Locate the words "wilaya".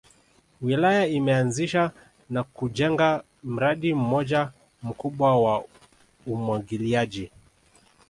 0.61-1.07